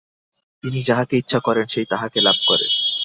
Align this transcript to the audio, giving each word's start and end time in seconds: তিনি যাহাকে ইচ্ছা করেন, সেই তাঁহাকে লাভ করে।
তিনি 0.63 0.79
যাহাকে 0.83 1.15
ইচ্ছা 1.17 1.39
করেন, 1.39 1.65
সেই 1.67 1.85
তাঁহাকে 1.85 2.19
লাভ 2.21 2.37
করে। 2.47 2.65